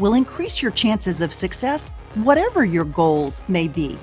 [0.00, 3.98] will increase your chances of success whatever your goals may be.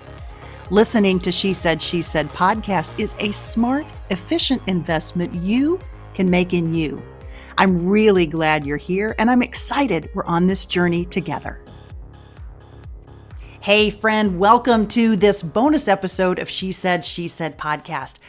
[0.69, 5.79] Listening to She Said, She Said podcast is a smart, efficient investment you
[6.13, 7.01] can make in you.
[7.57, 11.59] I'm really glad you're here and I'm excited we're on this journey together.
[13.61, 18.19] Hey, friend, welcome to this bonus episode of She Said, She Said podcast.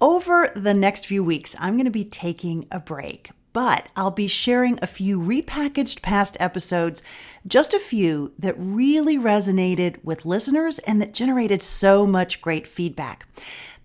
[0.00, 4.26] Over the next few weeks, I'm going to be taking a break, but I'll be
[4.26, 7.02] sharing a few repackaged past episodes,
[7.46, 13.26] just a few that really resonated with listeners and that generated so much great feedback.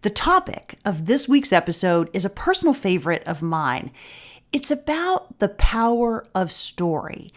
[0.01, 3.91] The topic of this week's episode is a personal favorite of mine.
[4.53, 7.33] It's about the power of story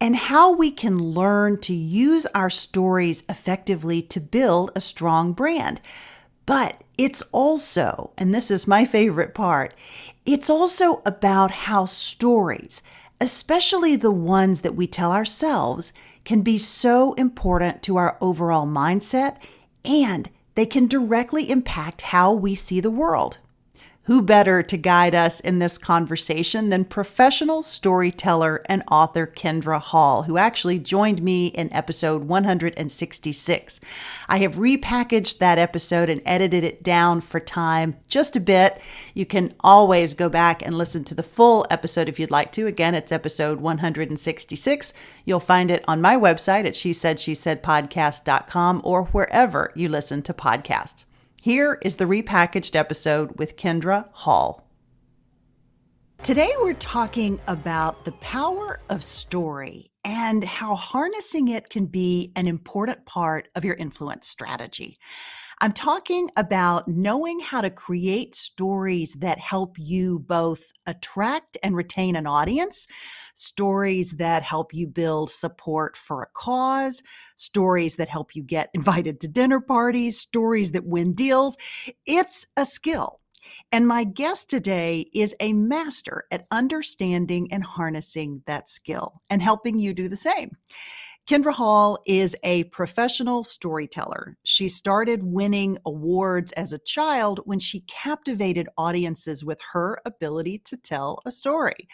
[0.00, 5.80] and how we can learn to use our stories effectively to build a strong brand.
[6.46, 9.72] But it's also, and this is my favorite part,
[10.26, 12.82] it's also about how stories,
[13.20, 15.92] especially the ones that we tell ourselves,
[16.24, 19.36] can be so important to our overall mindset
[19.84, 23.38] and they can directly impact how we see the world.
[24.08, 30.22] Who better to guide us in this conversation than professional storyteller and author Kindra Hall,
[30.22, 33.80] who actually joined me in episode 166.
[34.26, 38.80] I have repackaged that episode and edited it down for time just a bit.
[39.12, 42.66] You can always go back and listen to the full episode if you'd like to.
[42.66, 44.94] Again, it's episode 166.
[45.26, 49.90] You'll find it on my website at she said she said podcast.com or wherever you
[49.90, 51.04] listen to podcasts.
[51.40, 54.68] Here is the repackaged episode with Kindra Hall.
[56.24, 62.48] Today, we're talking about the power of story and how harnessing it can be an
[62.48, 64.98] important part of your influence strategy.
[65.60, 72.14] I'm talking about knowing how to create stories that help you both attract and retain
[72.14, 72.86] an audience,
[73.34, 77.02] stories that help you build support for a cause,
[77.34, 81.56] stories that help you get invited to dinner parties, stories that win deals.
[82.06, 83.20] It's a skill.
[83.72, 89.78] And my guest today is a master at understanding and harnessing that skill and helping
[89.78, 90.56] you do the same.
[91.28, 94.38] Kindra Hall is a professional storyteller.
[94.44, 100.78] She started winning awards as a child when she captivated audiences with her ability to
[100.78, 101.86] tell a story.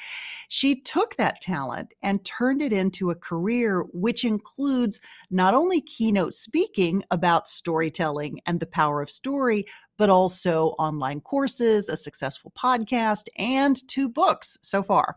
[0.49, 5.01] She took that talent and turned it into a career which includes
[5.33, 9.65] not only keynote speaking about storytelling and the power of story,
[9.97, 15.17] but also online courses, a successful podcast, and two books so far.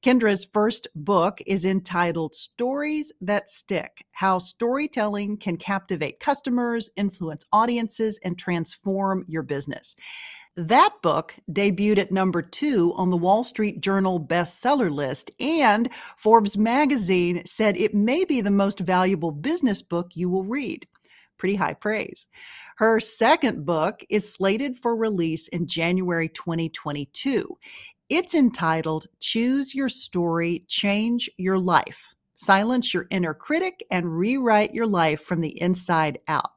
[0.00, 8.20] Kindra's first book is entitled Stories That Stick How Storytelling Can Captivate Customers, Influence Audiences,
[8.22, 9.96] and Transform Your Business.
[10.54, 16.56] That book debuted at number two on the Wall Street Journal bestseller list, and Forbes
[16.56, 20.86] magazine said it may be the most valuable business book you will read.
[21.38, 22.28] Pretty high praise.
[22.76, 27.56] Her second book is slated for release in January 2022.
[28.08, 32.14] It's entitled Choose Your Story, Change Your Life.
[32.36, 36.52] Silence your inner critic and rewrite your life from the inside out.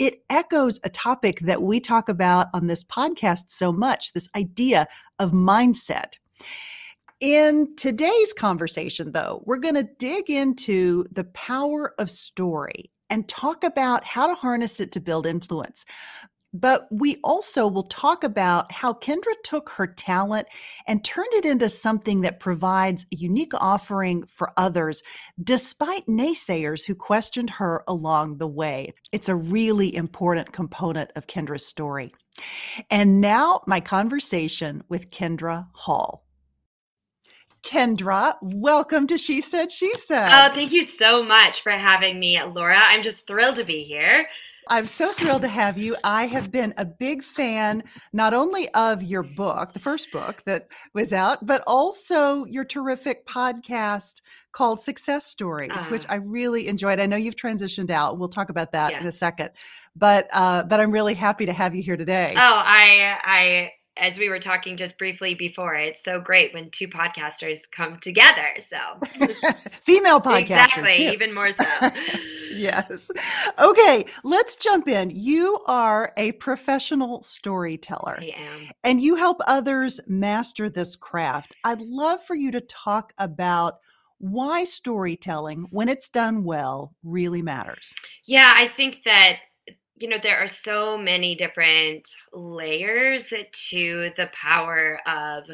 [0.00, 4.88] It echoes a topic that we talk about on this podcast so much this idea
[5.20, 6.14] of mindset.
[7.20, 13.62] In today's conversation, though, we're going to dig into the power of story and talk
[13.62, 15.84] about how to harness it to build influence.
[16.52, 20.48] But we also will talk about how Kindra took her talent
[20.86, 25.02] and turned it into something that provides a unique offering for others,
[25.42, 28.92] despite naysayers who questioned her along the way.
[29.12, 32.12] It's a really important component of Kindra's story.
[32.90, 36.26] And now, my conversation with Kindra Hall.
[37.62, 40.30] Kindra, welcome to She Said, She Said.
[40.32, 42.78] Oh, thank you so much for having me, Laura.
[42.78, 44.26] I'm just thrilled to be here.
[44.70, 45.96] I'm so thrilled to have you.
[46.04, 47.82] I have been a big fan
[48.12, 53.26] not only of your book, the first book that was out, but also your terrific
[53.26, 54.22] podcast
[54.52, 56.12] called Success Stories, uh, which ah.
[56.12, 57.00] I really enjoyed.
[57.00, 58.18] I know you've transitioned out.
[58.18, 59.00] We'll talk about that yeah.
[59.00, 59.50] in a second.
[59.96, 62.32] But uh, but I'm really happy to have you here today.
[62.36, 66.88] Oh, I I as we were talking just briefly before, it's so great when two
[66.88, 68.48] podcasters come together.
[68.58, 68.78] So,
[69.70, 71.10] female podcasters, exactly, too.
[71.12, 71.64] even more so.
[72.50, 73.10] yes.
[73.58, 75.10] Okay, let's jump in.
[75.10, 78.18] You are a professional storyteller.
[78.20, 78.70] I am.
[78.82, 81.54] And you help others master this craft.
[81.62, 83.80] I'd love for you to talk about
[84.16, 87.92] why storytelling, when it's done well, really matters.
[88.24, 89.40] Yeah, I think that
[90.00, 93.32] you know, there are so many different layers
[93.70, 95.44] to the power of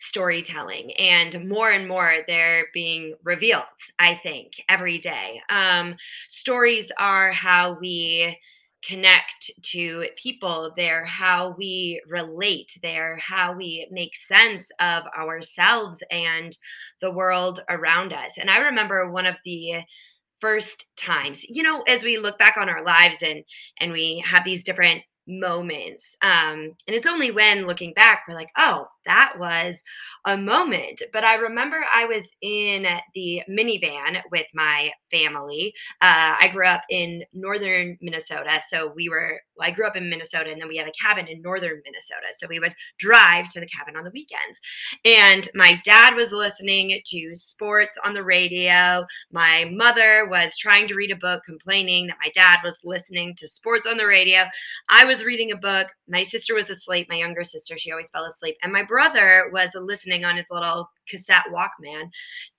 [0.00, 3.64] storytelling, and more and more they're being revealed,
[3.98, 5.42] I think, every day.
[5.50, 5.96] Um,
[6.28, 8.38] stories are how we
[8.84, 16.56] connect to people, they're how we relate, they're how we make sense of ourselves and
[17.00, 18.38] the world around us.
[18.38, 19.82] And I remember one of the
[20.40, 21.44] first times.
[21.48, 23.44] You know as we look back on our lives and
[23.80, 26.16] and we have these different moments.
[26.22, 29.82] Um, and it's only when looking back, we're like, oh, that was
[30.24, 31.02] a moment.
[31.12, 35.74] But I remember I was in the minivan with my family.
[36.00, 38.60] Uh, I grew up in northern Minnesota.
[38.68, 41.26] So we were, well, I grew up in Minnesota and then we had a cabin
[41.26, 42.26] in northern Minnesota.
[42.32, 44.60] So we would drive to the cabin on the weekends.
[45.04, 49.06] And my dad was listening to sports on the radio.
[49.32, 53.48] My mother was trying to read a book, complaining that my dad was listening to
[53.48, 54.44] sports on the radio.
[54.90, 55.88] I was was reading a book.
[56.08, 57.08] My sister was asleep.
[57.08, 58.56] My younger sister, she always fell asleep.
[58.62, 62.10] And my brother was listening on his little cassette Walkman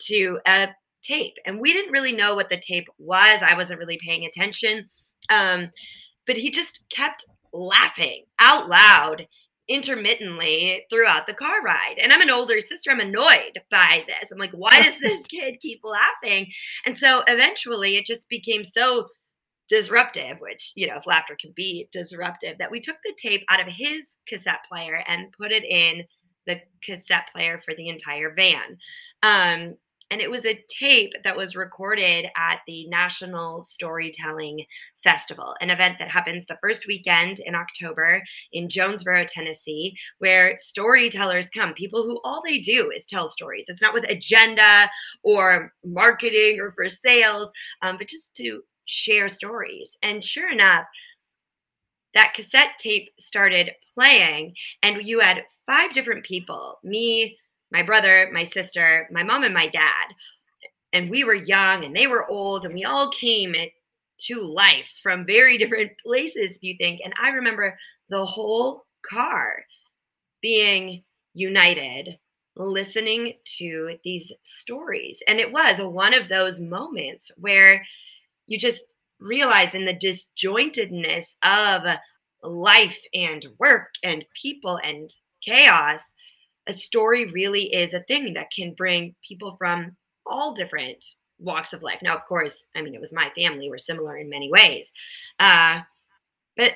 [0.08, 0.70] to a
[1.02, 1.36] tape.
[1.46, 3.42] And we didn't really know what the tape was.
[3.42, 4.88] I wasn't really paying attention.
[5.30, 5.70] Um,
[6.28, 9.26] but he just kept laughing out loud
[9.70, 11.96] intermittently throughout the car ride.
[12.02, 12.92] And I'm an older sister.
[12.92, 14.32] I'm annoyed by this.
[14.32, 16.52] I'm like, why does this kid keep laughing?
[16.86, 19.08] And so eventually it just became so
[19.70, 23.62] disruptive, which, you know, if laughter can be disruptive, that we took the tape out
[23.62, 26.04] of his cassette player and put it in
[26.48, 28.78] the cassette player for the entire van.
[29.24, 29.76] Um,
[30.12, 34.66] and it was a tape that was recorded at the National Storytelling
[35.04, 41.50] Festival, an event that happens the first weekend in October in Jonesborough, Tennessee, where storytellers
[41.52, 43.66] come, people who all they do is tell stories.
[43.68, 44.90] It's not with agenda
[45.22, 47.52] or marketing or for sales,
[47.84, 49.96] um, but just to share stories.
[50.02, 50.86] And sure enough,
[52.16, 57.38] that cassette tape started playing, and you had five different people me,
[57.72, 60.08] my brother, my sister, my mom, and my dad.
[60.92, 63.54] And we were young and they were old, and we all came
[64.22, 67.02] to life from very different places, if you think.
[67.04, 67.78] And I remember
[68.10, 69.64] the whole car
[70.42, 71.04] being
[71.36, 72.18] united
[72.56, 75.20] listening to these stories.
[75.28, 77.86] And it was one of those moments where
[78.50, 78.84] you just
[79.20, 81.98] realize in the disjointedness of
[82.44, 85.10] life and work and people and
[85.42, 86.02] chaos,
[86.68, 91.04] a story really is a thing that can bring people from all different
[91.38, 92.00] walks of life.
[92.02, 94.92] Now, of course, I mean, it was my family, we're similar in many ways.
[95.40, 95.82] Uh,
[96.58, 96.74] but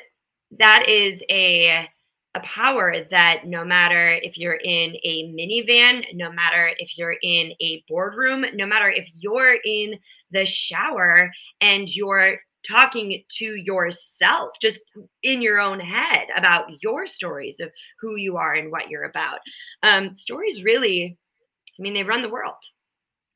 [0.59, 1.87] that is a
[2.35, 7.53] a power that no matter if you're in a minivan, no matter if you're in
[7.61, 9.99] a boardroom, no matter if you're in
[10.31, 14.81] the shower and you're talking to yourself just
[15.21, 19.39] in your own head about your stories of who you are and what you're about.
[19.83, 21.17] Um, stories really,
[21.77, 22.55] I mean, they run the world.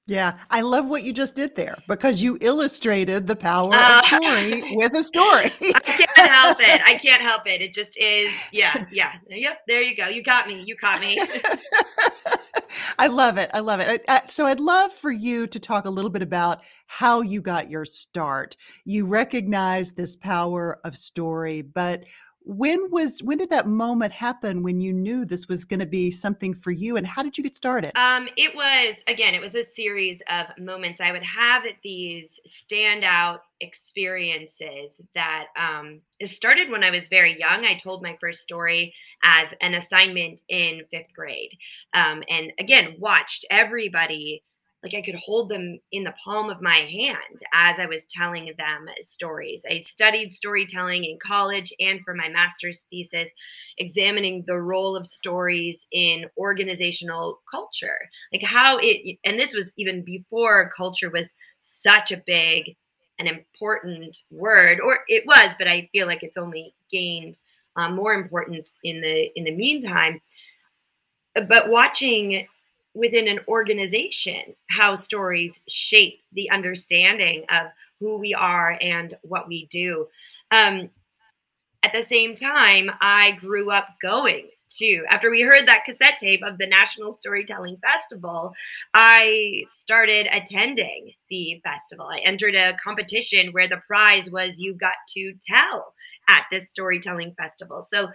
[0.08, 4.06] Yeah, I love what you just did there because you illustrated the power uh, of
[4.24, 5.52] story with a story.
[5.76, 6.82] I can't help it.
[6.86, 7.62] I can't help it.
[7.62, 8.34] It just is.
[8.54, 9.16] Yeah, yeah.
[9.30, 9.64] Yep.
[9.68, 10.08] There you go.
[10.08, 10.64] You got me.
[10.66, 11.20] You caught me.
[12.98, 13.52] I love it.
[13.54, 14.02] I love it.
[14.08, 17.42] I, I, so I'd love for you to talk a little bit about how you
[17.42, 18.56] got your start.
[18.86, 22.06] You recognize this power of story, but
[22.48, 26.10] when was when did that moment happen when you knew this was going to be
[26.10, 27.92] something for you and how did you get started?
[27.98, 31.02] Um it was again it was a series of moments.
[31.02, 37.66] I would have these standout experiences that um it started when i was very young.
[37.66, 41.58] I told my first story as an assignment in fifth grade.
[41.94, 44.44] Um and again watched everybody
[44.84, 48.54] like I could hold them in the palm of my hand as I was telling
[48.58, 49.66] them stories.
[49.70, 53.30] I studied storytelling in college and for my master's thesis,
[53.78, 57.98] examining the role of stories in organizational culture.
[58.32, 62.76] Like how it, and this was even before culture was such a big
[63.20, 67.42] and important word, or it was, but I feel like it's only gained
[67.78, 70.22] um, more importance in the in the meantime.
[71.34, 72.48] But watching
[72.98, 77.68] within an organization how stories shape the understanding of
[78.00, 80.08] who we are and what we do.
[80.52, 80.90] Um,
[81.84, 84.50] at the same time, I grew up going
[84.80, 88.54] to, after we heard that cassette tape of the National Storytelling Festival,
[88.94, 92.08] I started attending the festival.
[92.08, 95.94] I entered a competition where the prize was you got to tell
[96.28, 97.82] at this storytelling festival.
[97.82, 98.10] So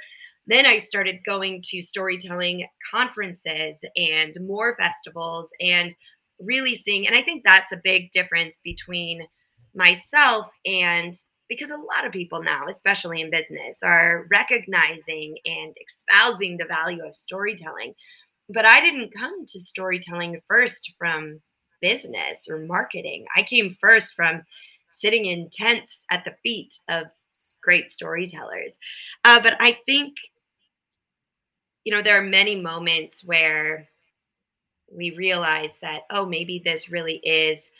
[0.46, 5.94] then I started going to storytelling conferences and more festivals and
[6.40, 7.06] really seeing.
[7.06, 9.26] And I think that's a big difference between
[9.74, 11.14] myself and
[11.48, 17.04] because a lot of people now, especially in business, are recognizing and espousing the value
[17.04, 17.94] of storytelling.
[18.48, 21.40] But I didn't come to storytelling first from
[21.80, 23.26] business or marketing.
[23.36, 24.42] I came first from
[24.90, 27.06] sitting in tents at the feet of
[27.60, 28.78] great storytellers.
[29.24, 30.16] Uh, but I think,
[31.84, 33.88] you know, there are many moments where
[34.90, 37.70] we realize that, oh, maybe this really is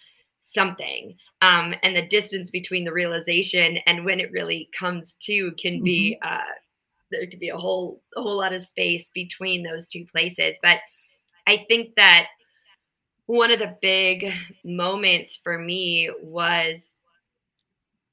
[0.41, 1.15] something.
[1.41, 5.85] Um, and the distance between the realization and when it really comes to can mm-hmm.
[5.85, 6.41] be, uh,
[7.11, 10.57] there could be a whole, a whole lot of space between those two places.
[10.63, 10.79] But
[11.47, 12.29] I think that
[13.27, 14.33] one of the big
[14.65, 16.91] moments for me was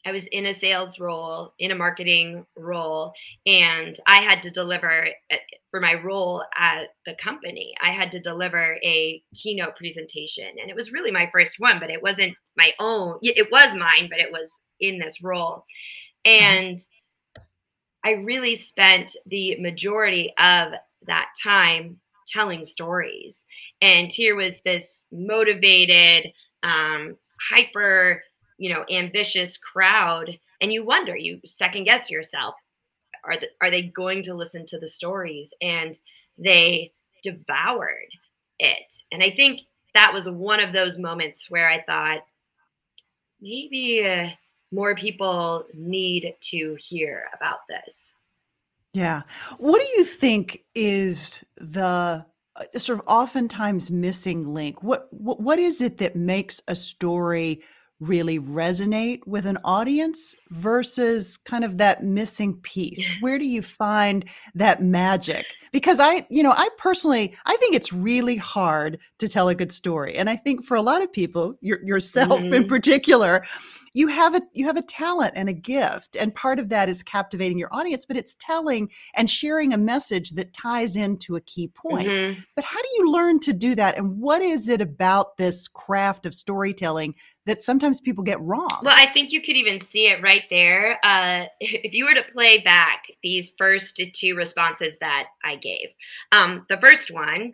[0.09, 3.13] I was in a sales role, in a marketing role,
[3.45, 5.37] and I had to deliver uh,
[5.69, 7.75] for my role at the company.
[7.83, 11.91] I had to deliver a keynote presentation, and it was really my first one, but
[11.91, 13.19] it wasn't my own.
[13.21, 15.63] It was mine, but it was in this role.
[16.25, 16.43] Mm-hmm.
[16.43, 16.79] And
[18.03, 20.73] I really spent the majority of
[21.05, 23.45] that time telling stories.
[23.79, 26.31] And here was this motivated,
[26.63, 27.15] um,
[27.51, 28.23] hyper
[28.59, 32.55] you know ambitious crowd and you wonder you second guess yourself.
[33.23, 35.53] Are the, are they going to listen to the stories?
[35.61, 35.97] And
[36.37, 38.09] they devoured
[38.59, 38.93] it.
[39.11, 39.61] And i think
[39.93, 42.19] that was one of those moments where i thought
[43.41, 44.29] maybe uh,
[44.71, 48.13] more people need to hear about this.
[48.93, 49.21] Yeah.
[49.57, 52.25] What do you think is the
[52.55, 54.83] uh, sort of oftentimes missing link?
[54.83, 57.61] What, what what is it that makes a story
[57.99, 63.09] really resonate with an audience versus kind of that missing piece?
[63.19, 64.25] Where do you find
[64.55, 65.45] that magic?
[65.71, 69.71] Because I, you know, I personally, I think it's really hard to tell a good
[69.71, 70.15] story.
[70.15, 72.53] And I think for a lot of people, your, yourself mm-hmm.
[72.53, 73.43] in particular,
[73.93, 77.03] you have a you have a talent and a gift and part of that is
[77.03, 81.67] captivating your audience but it's telling and sharing a message that ties into a key
[81.67, 82.07] point.
[82.07, 82.41] Mm-hmm.
[82.55, 86.25] but how do you learn to do that and what is it about this craft
[86.25, 87.15] of storytelling
[87.45, 88.81] that sometimes people get wrong?
[88.83, 92.23] Well i think you could even see it right there uh, if you were to
[92.23, 95.89] play back these first two responses that i gave.
[96.31, 97.53] Um, the first one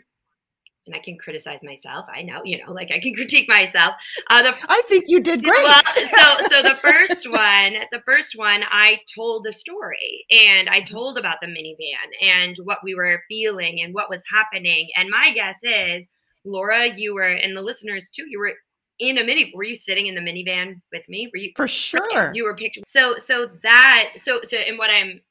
[0.86, 2.06] and I can criticize myself.
[2.14, 3.96] I know, you know, like I can critique myself.
[4.30, 5.64] Uh, the, I think you did great.
[5.64, 10.82] Well, so, so the first one, the first one, I told a story and I
[10.82, 10.94] mm-hmm.
[10.94, 14.90] told about the minivan and what we were feeling and what was happening.
[14.98, 16.08] And my guess is,
[16.44, 18.54] Laura, you were, and the listeners too, you were
[19.00, 19.52] in a mini.
[19.56, 21.30] Were you sitting in the minivan with me?
[21.34, 22.32] Were you for sure?
[22.34, 22.86] You were picturing.
[22.88, 25.22] So, so that, so, so, and what I'm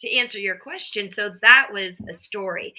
[0.00, 2.74] to answer your question, so that was a story.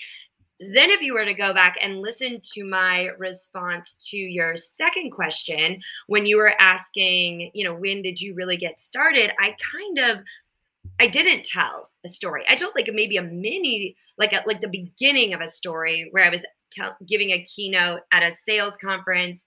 [0.72, 5.12] Then, if you were to go back and listen to my response to your second
[5.12, 9.32] question, when you were asking, you know, when did you really get started?
[9.40, 10.24] I kind of,
[11.00, 12.44] I didn't tell a story.
[12.48, 16.24] I told like maybe a mini, like a, like the beginning of a story where
[16.24, 19.46] I was tell, giving a keynote at a sales conference,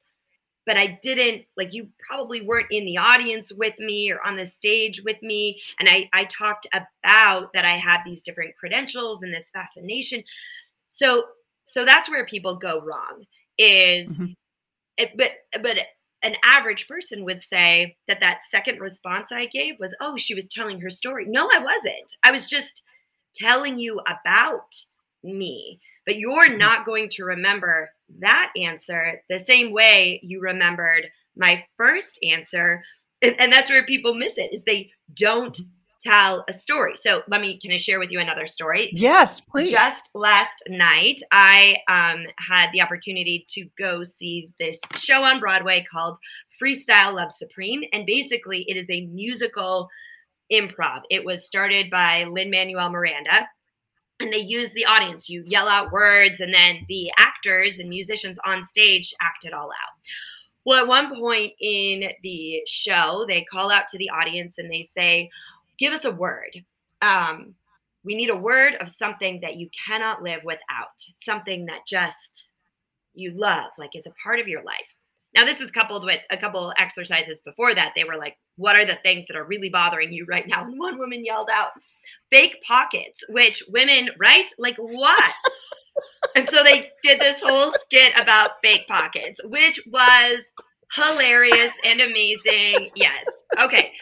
[0.67, 4.45] but I didn't like you probably weren't in the audience with me or on the
[4.45, 9.33] stage with me, and I I talked about that I had these different credentials and
[9.33, 10.25] this fascination.
[10.97, 11.25] So
[11.67, 13.25] so that's where people go wrong
[13.59, 14.33] is mm-hmm.
[14.97, 15.77] it, but but
[16.23, 20.49] an average person would say that that second response I gave was, "Oh, she was
[20.49, 22.17] telling her story." No, I wasn't.
[22.23, 22.83] I was just
[23.35, 24.75] telling you about
[25.23, 25.81] me.
[26.07, 26.59] But you're mm-hmm.
[26.59, 32.83] not going to remember that answer the same way you remembered my first answer.
[33.21, 35.59] And, and that's where people miss it is they don't
[36.07, 36.95] tell a story.
[36.97, 38.91] So let me can I share with you another story?
[38.93, 39.71] Yes, please.
[39.71, 45.87] Just last night, I um, had the opportunity to go see this show on Broadway
[45.91, 46.19] called
[46.61, 49.89] Freestyle Love Supreme, and basically, it is a musical
[50.53, 51.03] improv.
[51.11, 53.49] It was started by Lin Manuel Miranda.
[54.19, 55.29] And they use the audience.
[55.29, 59.67] You yell out words, and then the actors and musicians on stage act it all
[59.67, 60.01] out.
[60.65, 64.83] Well, at one point in the show, they call out to the audience and they
[64.83, 65.31] say,
[65.79, 66.65] give us a word.
[67.03, 67.55] Um,
[68.05, 72.53] we need a word of something that you cannot live without, something that just
[73.15, 74.95] you love, like is a part of your life.
[75.35, 77.93] Now, this is coupled with a couple exercises before that.
[77.95, 80.65] They were like, What are the things that are really bothering you right now?
[80.65, 81.73] And one woman yelled out,
[82.31, 84.47] Fake pockets, which women, right?
[84.57, 85.35] Like, what?
[86.37, 90.51] and so they did this whole skit about fake pockets, which was
[90.95, 92.91] hilarious and amazing.
[92.95, 93.25] Yes.
[93.61, 93.93] Okay.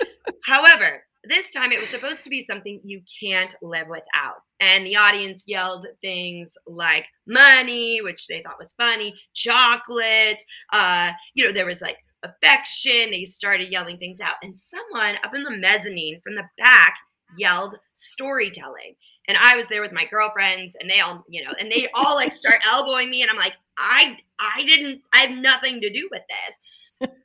[1.64, 4.42] Time it was supposed to be something you can't live without.
[4.60, 10.42] And the audience yelled things like money, which they thought was funny, chocolate,
[10.74, 13.10] uh, you know, there was like affection.
[13.10, 14.34] They started yelling things out.
[14.42, 16.96] And someone up in the mezzanine from the back
[17.38, 18.94] yelled storytelling.
[19.26, 22.14] And I was there with my girlfriends and they all, you know, and they all
[22.14, 23.22] like start elbowing me.
[23.22, 26.58] And I'm like, I I didn't I have nothing to do with this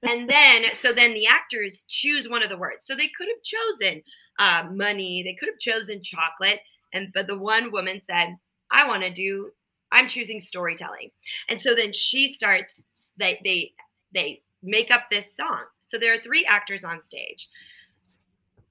[0.04, 3.44] and then so then the actors choose one of the words so they could have
[3.44, 4.02] chosen
[4.40, 5.22] uh, money.
[5.24, 6.62] They could have chosen chocolate
[6.94, 8.38] and but the one woman said
[8.72, 9.52] i want to do
[9.92, 11.10] i'm choosing storytelling.
[11.50, 12.84] And so then she starts
[13.18, 13.74] they they
[14.14, 15.64] they make up this song.
[15.82, 17.50] So there are three actors on stage.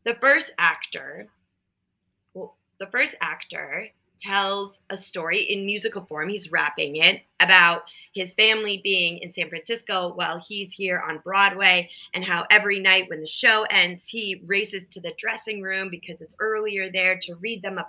[0.05, 1.29] The first actor
[2.35, 6.29] well, the first actor tells a story in musical form.
[6.29, 7.83] He's rapping it about
[8.15, 13.09] his family being in San Francisco while he's here on Broadway, and how every night
[13.09, 17.35] when the show ends, he races to the dressing room because it's earlier there to
[17.37, 17.87] read them a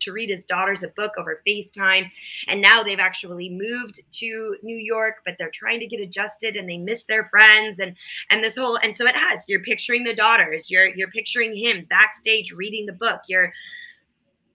[0.00, 2.08] to read his daughters a book over FaceTime.
[2.48, 6.68] And now they've actually moved to New York, but they're trying to get adjusted and
[6.68, 7.94] they miss their friends and
[8.30, 11.86] and this whole and so it has you're picturing the daughters, you're you're picturing him
[11.88, 13.52] backstage reading the book, you're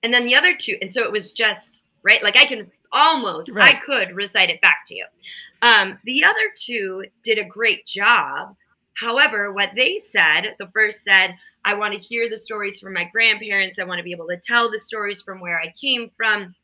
[0.03, 3.49] and then the other two and so it was just right like i can almost
[3.51, 3.75] right.
[3.75, 5.05] i could recite it back to you.
[5.61, 8.55] Um, the other two did a great job.
[8.95, 13.05] However what they said the first said i want to hear the stories from my
[13.05, 13.79] grandparents.
[13.79, 16.55] I want to be able to tell the stories from where i came from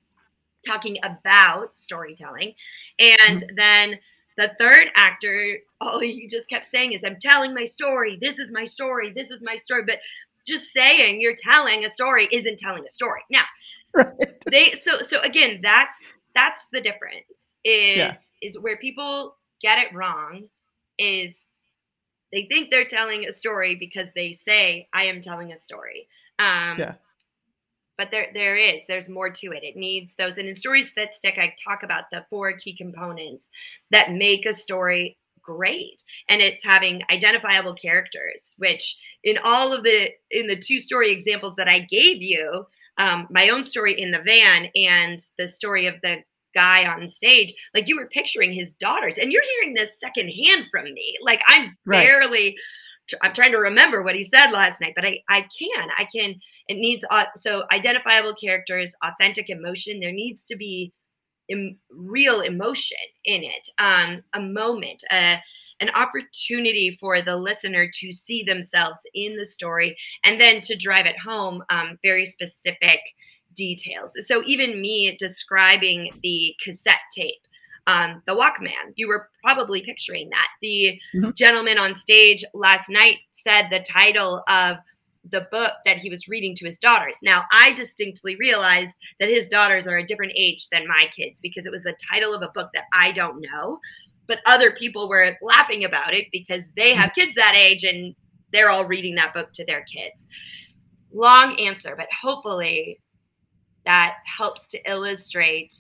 [0.66, 2.54] talking about storytelling.
[3.00, 3.56] And mm-hmm.
[3.56, 4.00] then
[4.38, 8.18] the third actor all he just kept saying is i'm telling my story.
[8.20, 9.14] This is my story.
[9.16, 9.84] This is my story.
[9.86, 10.00] But
[10.48, 13.22] just saying you're telling a story isn't telling a story.
[13.30, 13.44] Now,
[13.94, 14.14] right.
[14.50, 17.56] they so so again, that's that's the difference.
[17.64, 18.16] Is yeah.
[18.42, 20.48] is where people get it wrong
[20.98, 21.44] is
[22.32, 26.08] they think they're telling a story because they say I am telling a story.
[26.40, 26.94] Um, yeah.
[27.98, 28.84] But there, there is.
[28.88, 29.64] There's more to it.
[29.64, 30.38] It needs those.
[30.38, 33.50] And in stories that stick, I talk about the four key components
[33.90, 40.12] that make a story great and it's having identifiable characters which in all of the
[40.30, 42.66] in the two story examples that i gave you
[43.00, 46.22] um, my own story in the van and the story of the
[46.54, 50.86] guy on stage like you were picturing his daughters and you're hearing this secondhand from
[50.86, 52.04] me like i'm right.
[52.04, 52.58] barely
[53.22, 56.36] i'm trying to remember what he said last night but i i can i can
[56.68, 60.92] it needs uh, so identifiable characters authentic emotion there needs to be
[61.50, 65.38] Im- real emotion in it, um, a moment, uh,
[65.80, 71.06] an opportunity for the listener to see themselves in the story, and then to drive
[71.06, 73.00] it home um, very specific
[73.56, 74.14] details.
[74.28, 77.42] So even me describing the cassette tape.
[77.88, 78.92] Um, the Walkman.
[78.98, 80.48] You were probably picturing that.
[80.62, 81.30] The mm-hmm.
[81.38, 84.76] gentleman on stage last night said the title of
[85.30, 87.18] the book that he was reading to his daughters.
[87.24, 91.66] Now, I distinctly realized that his daughters are a different age than my kids because
[91.66, 93.80] it was the title of a book that I don't know.
[94.28, 98.14] But other people were laughing about it because they have kids that age and
[98.52, 100.28] they're all reading that book to their kids.
[101.14, 103.00] Long answer, but hopefully
[103.86, 105.74] that helps to illustrate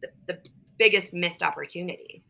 [0.00, 0.38] the, the
[0.78, 2.23] biggest missed opportunity.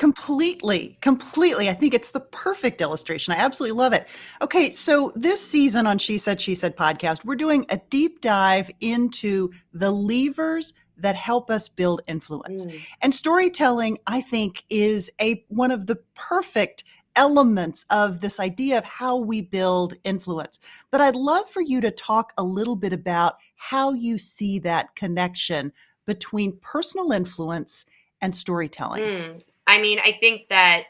[0.00, 1.68] Completely, completely.
[1.68, 3.34] I think it's the perfect illustration.
[3.34, 4.08] I absolutely love it.
[4.40, 8.70] Okay, so this season on She Said, She Said podcast, we're doing a deep dive
[8.80, 12.64] into the levers that help us build influence.
[12.64, 12.80] Mm.
[13.02, 16.82] And storytelling, I think, is a one of the perfect
[17.14, 20.58] elements of this idea of how we build influence.
[20.90, 24.94] But I'd love for you to talk a little bit about how you see that
[24.94, 25.74] connection
[26.06, 27.84] between personal influence
[28.22, 29.02] and storytelling.
[29.02, 29.42] Mm.
[29.70, 30.82] I mean, I think that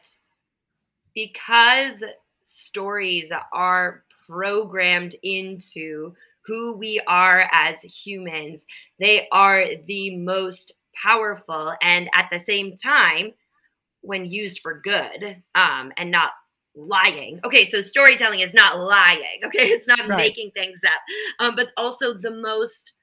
[1.14, 2.02] because
[2.44, 6.14] stories are programmed into
[6.46, 8.64] who we are as humans.
[8.98, 13.32] They are the most powerful and at the same time
[14.00, 16.32] when used for good um, and not
[16.74, 17.38] lying.
[17.44, 19.40] Okay, so storytelling is not lying.
[19.44, 20.16] Okay, it's not right.
[20.16, 21.00] making things up,
[21.38, 22.94] um, but also the most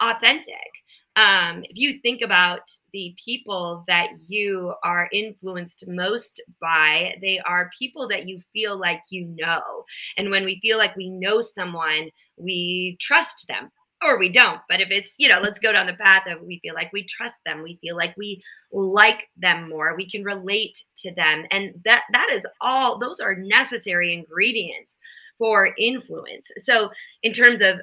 [0.00, 0.83] authentic.
[1.16, 7.70] Um, if you think about the people that you are influenced most by, they are
[7.78, 9.84] people that you feel like you know.
[10.16, 13.70] And when we feel like we know someone, we trust them
[14.04, 14.60] or we don't.
[14.68, 17.04] But if it's, you know, let's go down the path of we feel like we
[17.04, 21.44] trust them, we feel like we like them more, we can relate to them.
[21.50, 24.98] And that that is all those are necessary ingredients
[25.38, 26.50] for influence.
[26.58, 26.90] So
[27.22, 27.80] in terms of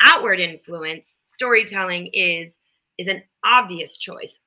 [0.00, 2.58] outward influence, storytelling is
[2.98, 4.38] is an obvious choice.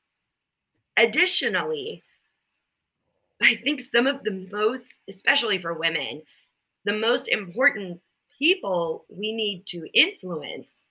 [0.97, 2.03] Additionally,
[3.41, 6.21] I think some of the most, especially for women,
[6.85, 7.99] the most important
[8.39, 10.83] people we need to influence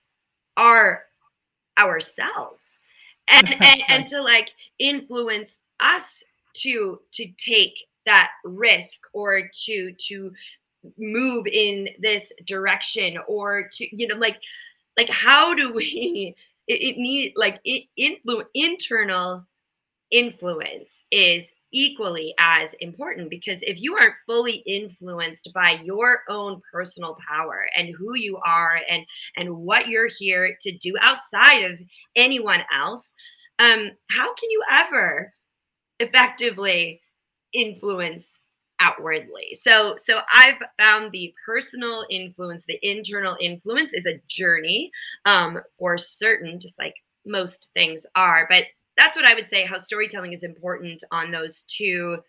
[0.57, 1.03] are
[1.77, 2.79] ourselves
[3.29, 10.31] and and, and to like influence us to to take that risk or to to
[10.97, 14.39] move in this direction or to you know like
[14.97, 16.35] like how do we
[16.67, 19.45] it, it need like it influ- internal
[20.11, 27.17] influence is equally as important because if you aren't fully influenced by your own personal
[27.27, 29.03] power and who you are and
[29.35, 31.79] and what you're here to do outside of
[32.15, 33.13] anyone else
[33.59, 35.33] um how can you ever
[35.99, 37.01] effectively
[37.51, 38.39] influence
[38.79, 44.91] outwardly so so i've found the personal influence the internal influence is a journey
[45.25, 48.65] um for certain just like most things are but
[48.97, 52.19] that's what I would say how storytelling is important on those two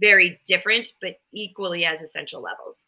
[0.00, 2.84] very different but equally as essential levels.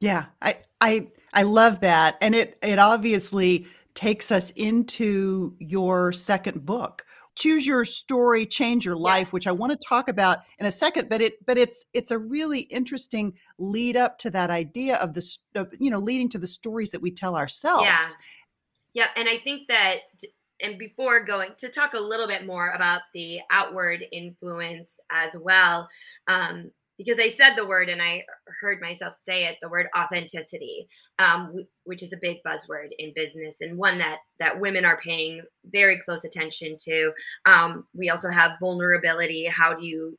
[0.00, 6.64] Yeah, I I I love that and it it obviously takes us into your second
[6.64, 7.04] book.
[7.38, 9.30] Choose your story, change your life, yeah.
[9.30, 12.18] which I want to talk about in a second, but it but it's it's a
[12.18, 16.48] really interesting lead up to that idea of the of, you know leading to the
[16.48, 17.84] stories that we tell ourselves.
[17.84, 18.04] Yeah.
[18.94, 19.98] Yeah, and I think that
[20.60, 25.88] and before going to talk a little bit more about the outward influence as well,
[26.26, 28.24] um, because I said the word and I
[28.60, 33.60] heard myself say it, the word authenticity, um, which is a big buzzword in business
[33.60, 37.12] and one that that women are paying very close attention to.
[37.46, 39.46] Um, we also have vulnerability.
[39.46, 40.18] How do you,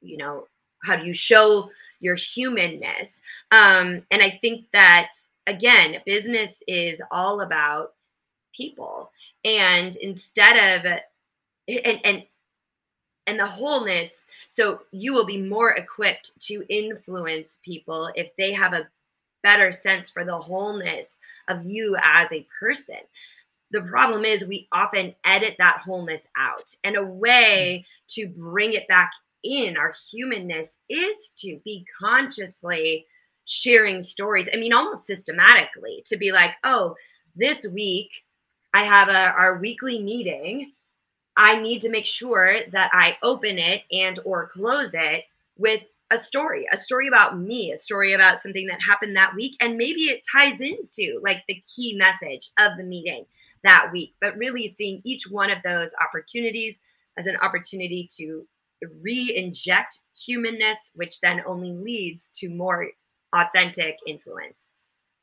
[0.00, 0.46] you know,
[0.84, 3.20] how do you show your humanness?
[3.52, 5.10] Um, and I think that
[5.46, 7.90] again, business is all about
[8.54, 9.10] people
[9.44, 11.00] and instead of
[11.68, 12.22] and and
[13.26, 14.24] and the wholeness.
[14.48, 18.88] So you will be more equipped to influence people if they have a
[19.42, 22.96] better sense for the wholeness of you as a person.
[23.70, 28.14] The problem is we often edit that wholeness out and a way mm.
[28.14, 33.04] to bring it back in our humanness is to be consciously
[33.44, 34.48] sharing stories.
[34.52, 36.96] I mean almost systematically to be like oh
[37.36, 38.24] this week
[38.74, 40.72] I have a, our weekly meeting.
[41.36, 45.24] I need to make sure that I open it and or close it
[45.56, 49.56] with a story, a story about me, a story about something that happened that week
[49.60, 53.24] and maybe it ties into like the key message of the meeting
[53.64, 56.80] that week, but really seeing each one of those opportunities
[57.16, 58.46] as an opportunity to
[59.00, 62.90] re-inject humanness which then only leads to more
[63.32, 64.70] authentic influence.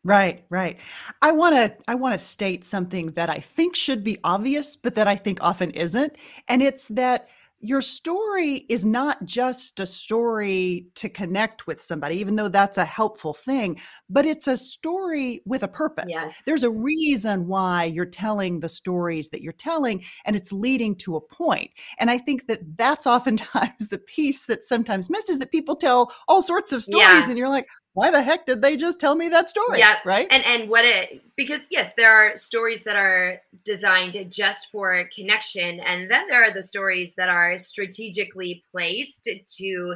[0.03, 0.79] Right, right.
[1.21, 4.95] I want to I want to state something that I think should be obvious but
[4.95, 6.15] that I think often isn't,
[6.47, 7.27] and it's that
[7.63, 12.85] your story is not just a story to connect with somebody, even though that's a
[12.85, 16.07] helpful thing, but it's a story with a purpose.
[16.09, 16.41] Yes.
[16.45, 21.15] There's a reason why you're telling the stories that you're telling, and it's leading to
[21.15, 21.69] a point.
[21.99, 26.41] And I think that that's oftentimes the piece that sometimes misses that people tell all
[26.41, 27.29] sorts of stories, yeah.
[27.29, 29.79] and you're like, why the heck did they just tell me that story?
[29.79, 29.95] Yeah.
[30.05, 30.27] Right.
[30.31, 35.79] And and what it because yes, there are stories that are designed just for connection,
[35.81, 39.27] and then there are the stories that are strategically placed
[39.57, 39.95] to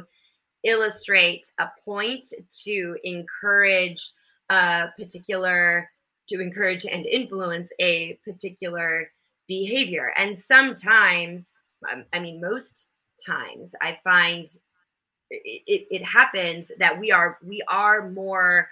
[0.62, 2.26] illustrate a point,
[2.64, 4.10] to encourage
[4.50, 5.90] a particular,
[6.28, 9.10] to encourage and influence a particular
[9.48, 10.12] behavior.
[10.18, 12.86] And sometimes, um, I mean, most
[13.24, 14.46] times, I find
[15.30, 18.68] it, it happens that we are we are more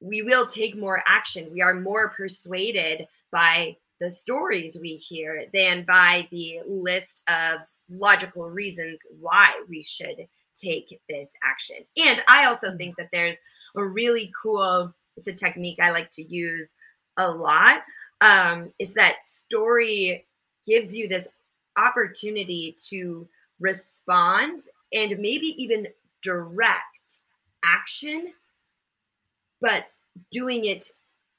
[0.00, 5.82] we will take more action we are more persuaded by the stories we hear than
[5.84, 12.76] by the list of logical reasons why we should take this action and i also
[12.76, 13.36] think that there's
[13.76, 16.72] a really cool it's a technique I like to use
[17.16, 17.82] a lot.
[18.20, 20.26] Um, is that story
[20.66, 21.28] gives you this
[21.76, 23.28] opportunity to
[23.60, 25.88] respond and maybe even
[26.22, 27.20] direct
[27.64, 28.32] action,
[29.60, 29.86] but
[30.30, 30.90] doing it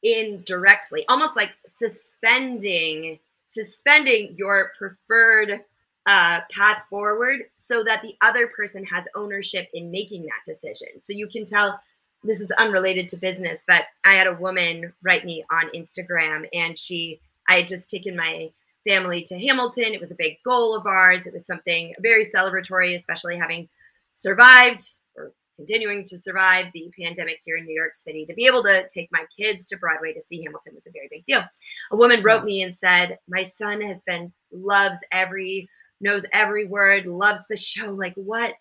[0.03, 5.61] indirectly, almost like suspending suspending your preferred
[6.05, 10.87] uh, path forward so that the other person has ownership in making that decision.
[10.99, 11.79] So you can tell
[12.23, 16.77] this is unrelated to business, but I had a woman write me on Instagram and
[16.77, 18.51] she, I had just taken my
[18.87, 19.93] family to Hamilton.
[19.93, 21.27] It was a big goal of ours.
[21.27, 23.67] It was something very celebratory, especially having
[24.13, 24.83] survived
[25.15, 28.25] or continuing to survive the pandemic here in New York City.
[28.25, 31.07] To be able to take my kids to Broadway to see Hamilton was a very
[31.11, 31.43] big deal.
[31.91, 35.69] A woman wrote me and said, My son has been, loves every,
[36.01, 37.91] knows every word, loves the show.
[37.91, 38.53] Like, what?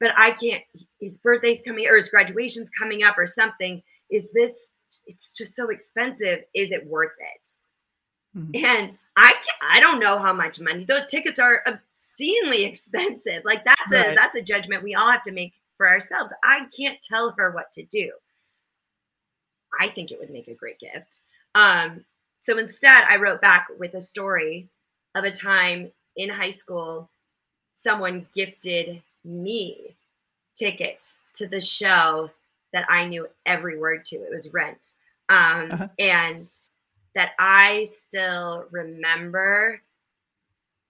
[0.00, 0.62] but I can't,
[1.00, 3.82] his birthday's coming or his graduation's coming up or something.
[4.10, 4.70] Is this,
[5.06, 6.44] it's just so expensive.
[6.54, 8.38] Is it worth it?
[8.38, 8.64] Mm-hmm.
[8.64, 13.44] And I can't, I don't know how much money those tickets are obscenely expensive.
[13.44, 14.12] Like that's right.
[14.12, 16.32] a, that's a judgment we all have to make for ourselves.
[16.42, 18.12] I can't tell her what to do.
[19.78, 21.18] I think it would make a great gift.
[21.54, 22.04] Um,
[22.40, 24.68] so instead, I wrote back with a story
[25.14, 27.10] of a time in high school
[27.76, 29.96] someone gifted me
[30.54, 32.30] tickets to the show
[32.72, 34.16] that I knew every word to.
[34.16, 34.94] It was Rent.
[35.28, 35.88] Um, uh-huh.
[35.98, 36.50] And
[37.16, 39.80] that I still remember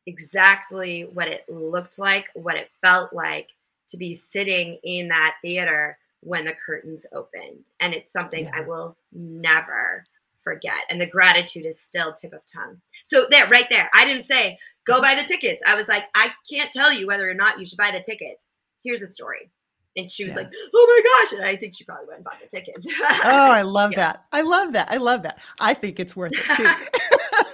[0.06, 3.50] exactly what it looked like, what it felt like
[3.88, 7.66] to be sitting in that theater when the curtains opened.
[7.80, 8.50] And it's something yeah.
[8.54, 10.04] I will never
[10.42, 10.78] forget.
[10.90, 12.80] And the gratitude is still tip of tongue.
[13.08, 15.62] So there, right there, I didn't say go buy the tickets.
[15.64, 18.48] I was like, I can't tell you whether or not you should buy the tickets.
[18.82, 19.50] Here's a story.
[19.96, 20.40] And she was yeah.
[20.40, 22.86] like, "Oh my gosh!" And I think she probably went and bought the tickets.
[23.24, 23.98] oh, I love yeah.
[23.98, 24.24] that!
[24.32, 24.90] I love that!
[24.90, 25.40] I love that!
[25.60, 26.70] I think it's worth it too.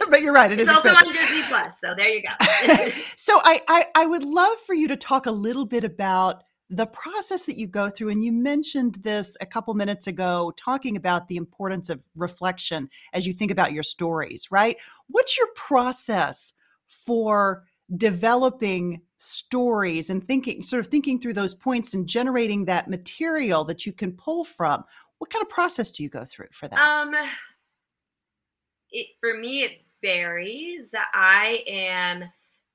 [0.10, 1.20] but you're right; it it's is also expensive.
[1.20, 1.72] on Disney Plus.
[1.80, 2.90] So there you go.
[3.16, 6.86] so I, I I would love for you to talk a little bit about the
[6.86, 11.28] process that you go through and you mentioned this a couple minutes ago talking about
[11.28, 14.78] the importance of reflection as you think about your stories right
[15.08, 16.54] what's your process
[16.88, 23.62] for developing stories and thinking sort of thinking through those points and generating that material
[23.62, 24.82] that you can pull from
[25.18, 26.78] what kind of process do you go through for that?
[26.78, 27.14] Um
[28.90, 30.92] it, for me it varies.
[31.14, 32.24] I am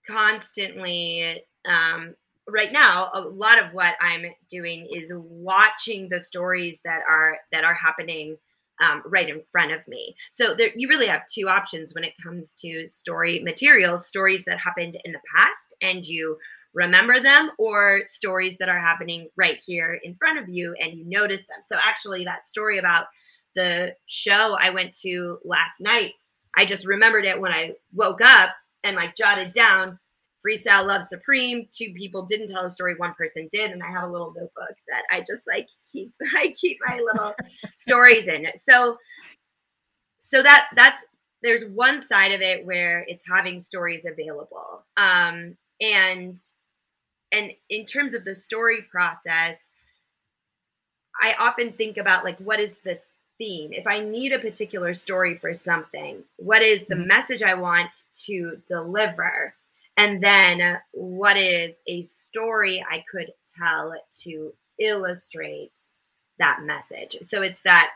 [0.07, 2.15] constantly um
[2.47, 7.65] right now a lot of what i'm doing is watching the stories that are that
[7.65, 8.37] are happening
[8.81, 10.15] um, right in front of me.
[10.31, 14.59] So there, you really have two options when it comes to story materials stories that
[14.59, 16.37] happened in the past and you
[16.73, 21.05] remember them or stories that are happening right here in front of you and you
[21.07, 21.59] notice them.
[21.63, 23.07] So actually that story about
[23.57, 26.13] the show i went to last night
[26.55, 28.51] i just remembered it when i woke up
[28.83, 29.99] and like jotted down
[30.47, 31.67] freestyle love supreme.
[31.71, 34.75] Two people didn't tell a story one person did and i have a little notebook
[34.87, 37.33] that i just like keep i keep my little
[37.75, 38.47] stories in.
[38.55, 38.97] So
[40.17, 41.03] so that that's
[41.43, 44.85] there's one side of it where it's having stories available.
[44.97, 46.37] Um and
[47.31, 49.57] and in terms of the story process
[51.21, 52.99] i often think about like what is the
[53.37, 53.71] theme?
[53.71, 57.07] If i need a particular story for something what is the mm-hmm.
[57.07, 59.53] message i want to deliver
[59.97, 65.89] and then what is a story I could tell to illustrate
[66.37, 67.17] that message?
[67.23, 67.91] So it's that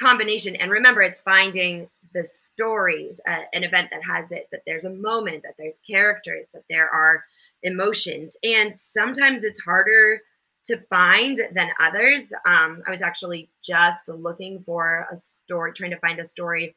[0.00, 0.56] combination.
[0.56, 4.90] And remember, it's finding the stories, uh, an event that has it, that there's a
[4.90, 7.24] moment, that there's characters, that there are
[7.62, 8.36] emotions.
[8.42, 10.20] And sometimes it's harder
[10.66, 12.32] to find than others.
[12.44, 16.74] Um, I was actually just looking for a story, trying to find a story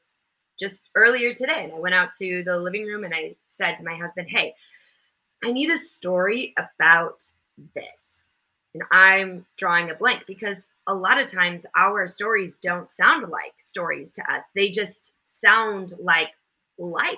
[0.60, 1.64] just earlier today.
[1.64, 4.56] And I went out to the living room and I said to my husband, Hey,
[5.44, 7.24] I need a story about
[7.76, 8.24] this.
[8.74, 13.54] And I'm drawing a blank because a lot of times our stories don't sound like
[13.58, 14.44] stories to us.
[14.56, 16.30] They just sound like
[16.78, 17.18] life.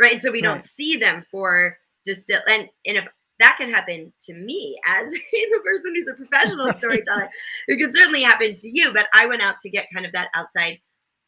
[0.00, 0.20] Right.
[0.22, 0.44] So we right.
[0.44, 5.60] don't see them for distill and, and if that can happen to me as the
[5.64, 7.30] person who's a professional storyteller.
[7.68, 10.28] it could certainly happen to you, but I went out to get kind of that
[10.34, 10.78] outside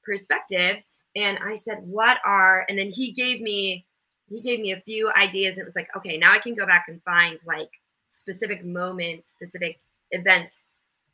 [0.05, 0.77] perspective.
[1.17, 3.87] And I said, What are, and then he gave me
[4.31, 5.55] he gave me a few ideas.
[5.55, 7.71] And it was like, okay, now I can go back and find like
[8.09, 9.81] specific moments, specific
[10.13, 10.65] events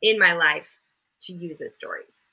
[0.01, 0.71] in my life
[1.21, 2.27] to use as stories.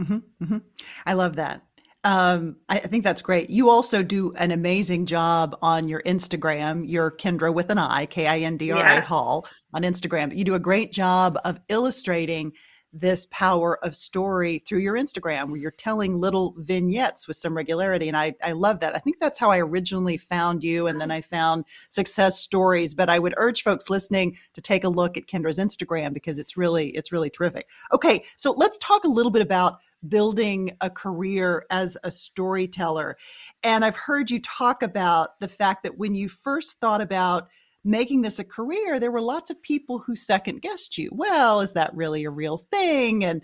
[0.00, 0.58] Mm-hmm, mm-hmm.
[1.06, 1.62] I love that.
[2.04, 3.50] Um, I, I, think that's great.
[3.50, 6.84] You also do an amazing job on your Instagram.
[6.86, 10.36] You're Kindra with an I, K I N D R A Hall on Instagram.
[10.36, 12.52] You do a great job of illustrating
[13.00, 18.08] this power of story through your Instagram where you're telling little vignettes with some regularity.
[18.08, 18.94] And I, I love that.
[18.94, 20.86] I think that's how I originally found you.
[20.86, 22.94] And then I found success stories.
[22.94, 26.56] But I would urge folks listening to take a look at Kindra's Instagram because it's
[26.56, 27.68] really, it's really terrific.
[27.92, 28.24] Okay.
[28.36, 29.78] So let's talk a little bit about
[30.08, 33.16] building a career as a storyteller.
[33.62, 37.48] And I've heard you talk about the fact that when you first thought about
[37.86, 41.10] making this a career, there were lots of people who second guessed you.
[41.12, 43.24] Well, is that really a real thing?
[43.24, 43.42] And,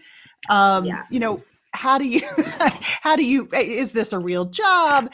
[0.50, 1.04] um, yeah.
[1.10, 1.42] you know,
[1.74, 2.20] how do you
[3.02, 5.10] how do you is this a real job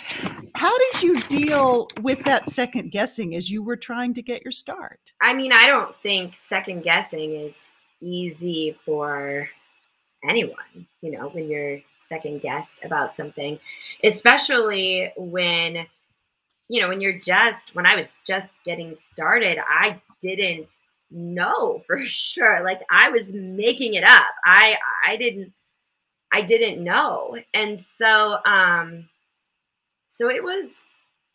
[0.54, 4.50] how did you deal with that second guessing as you were trying to get your
[4.50, 9.48] start i mean i don't think second guessing is easy for
[10.28, 13.58] anyone you know when you're second guessed about something
[14.02, 15.86] especially when
[16.68, 20.78] you know, when you're just, when I was just getting started, I didn't
[21.10, 22.62] know for sure.
[22.64, 24.26] Like I was making it up.
[24.44, 24.76] I,
[25.06, 25.52] I didn't,
[26.32, 27.38] I didn't know.
[27.54, 29.08] And so, um,
[30.08, 30.82] so it was,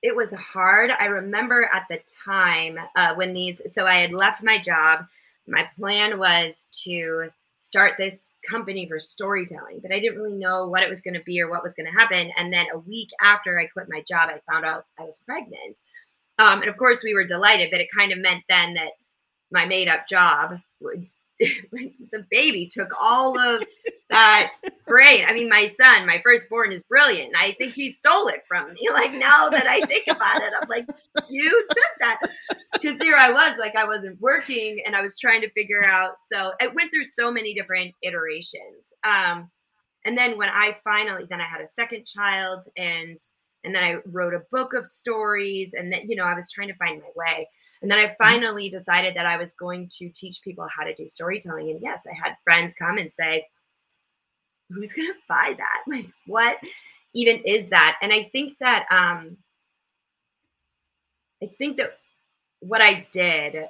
[0.04, 0.92] it was hard.
[1.00, 5.06] I remember at the time uh, when these, so I had left my job.
[5.48, 7.30] My plan was to
[7.64, 11.24] start this company for storytelling, but I didn't really know what it was going to
[11.24, 12.30] be or what was going to happen.
[12.38, 15.80] And then a week after I quit my job, I found out I was pregnant.
[16.40, 18.92] Um, and of course, we were delighted, but it kind of meant then that
[19.50, 21.08] my made up job would
[22.12, 23.64] the baby took all of
[24.10, 24.52] that
[24.88, 25.26] brain.
[25.28, 27.34] I mean, my son, my firstborn, is brilliant.
[27.38, 28.88] I think he stole it from me.
[28.94, 30.86] Like now that I think about it, I'm like,
[31.30, 32.20] you took that
[32.74, 36.16] because here I was, like I wasn't working and I was trying to figure out.
[36.32, 38.94] So it went through so many different iterations.
[39.04, 39.50] Um,
[40.06, 43.18] and then when I finally, then I had a second child, and
[43.64, 46.68] and then I wrote a book of stories, and then you know I was trying
[46.68, 47.48] to find my way.
[47.84, 48.14] And then I mm-hmm.
[48.18, 51.70] finally decided that I was going to teach people how to do storytelling.
[51.70, 53.46] And yes, I had friends come and say,
[54.70, 55.84] Who's going to buy that?
[55.88, 56.58] Like, what
[57.14, 58.00] even is that?
[58.02, 59.38] And I think that, um,
[61.44, 62.00] I think that
[62.62, 63.66] what I did,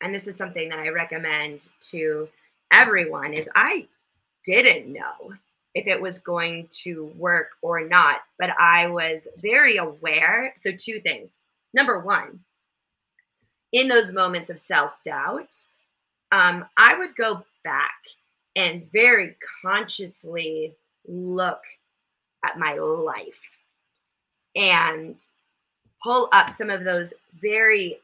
[0.00, 2.28] and this is something that I recommend to
[2.72, 3.86] everyone, is I
[4.44, 5.34] didn't know
[5.74, 10.54] if it was going to work or not, but I was very aware.
[10.56, 11.36] So, two things.
[11.74, 12.40] Number one,
[13.74, 15.54] in those moments of self doubt,
[16.32, 18.00] um, I would go back
[18.56, 20.72] and very consciously
[21.06, 21.62] look
[22.44, 23.58] at my life
[24.54, 25.20] and
[26.02, 27.98] pull up some of those very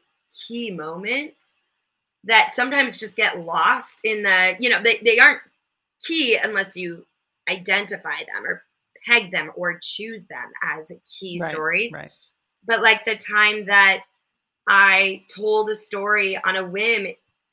[0.45, 1.57] key moments
[2.25, 5.41] that sometimes just get lost in the, you know, they, they aren't
[6.03, 7.05] key unless you
[7.49, 8.61] identify them or
[9.07, 11.91] peg them or choose them as key right, stories.
[11.93, 12.11] Right.
[12.65, 14.03] But like the time that
[14.73, 17.07] I told a story on a whim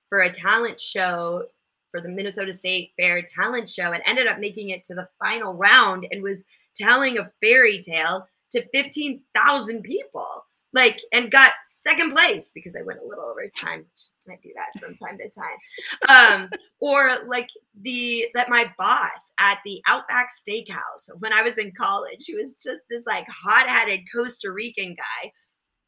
[0.09, 1.47] for a talent show
[1.91, 5.53] for the Minnesota State Fair talent show and ended up making it to the final
[5.53, 6.45] round and was
[6.77, 10.45] telling a fairy tale to 15,000 people.
[10.75, 13.87] Like, and got second place because I went a little over time.
[14.31, 16.43] I do that from time to time.
[16.45, 17.49] Um, or like
[17.81, 22.53] the that my boss at the Outback Steakhouse when I was in college, who was
[22.53, 25.33] just this like hot-headed Costa Rican guy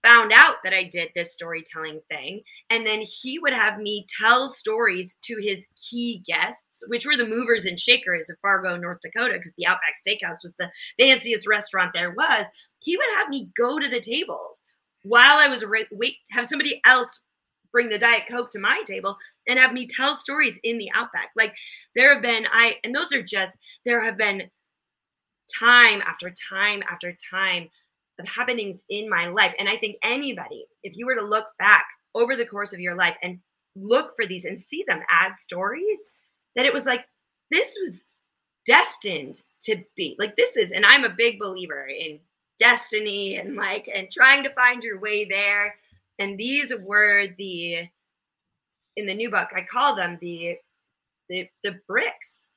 [0.02, 2.42] found out that I did this storytelling thing.
[2.70, 7.26] And then he would have me tell stories to his key guests, which were the
[7.26, 11.92] movers and shakers of Fargo, North Dakota, because the Outback Steakhouse was the fanciest restaurant
[11.94, 12.46] there was.
[12.78, 14.62] He would have me go to the tables
[15.02, 17.20] while I was wait, have somebody else
[17.72, 19.16] bring the Diet Coke to my table
[19.48, 21.30] and have me tell stories in the Outback.
[21.36, 21.54] Like
[21.94, 24.50] there have been, I, and those are just, there have been
[25.58, 27.68] time after time after time
[28.26, 29.54] happenings in my life.
[29.58, 32.94] And I think anybody, if you were to look back over the course of your
[32.94, 33.38] life and
[33.76, 35.98] look for these and see them as stories,
[36.56, 37.04] that it was like,
[37.50, 38.04] this was
[38.66, 40.16] destined to be.
[40.18, 42.18] Like, this is, and I'm a big believer in
[42.58, 45.76] destiny and like, and trying to find your way there.
[46.18, 47.88] And these were the,
[48.96, 50.56] in the new book, I call them the,
[51.28, 52.48] the, the bricks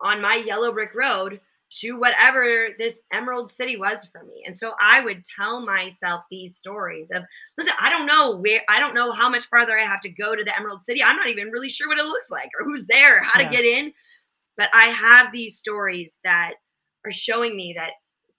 [0.00, 4.42] on my yellow brick road to whatever this emerald city was for me.
[4.44, 7.22] And so I would tell myself these stories of,
[7.56, 10.34] listen, I don't know where, I don't know how much farther I have to go
[10.34, 11.02] to the emerald city.
[11.02, 13.48] I'm not even really sure what it looks like or who's there, how yeah.
[13.48, 13.92] to get in.
[14.56, 16.54] But I have these stories that
[17.04, 17.92] are showing me that